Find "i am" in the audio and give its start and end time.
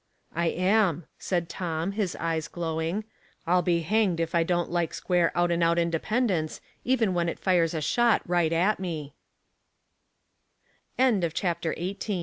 0.35-1.05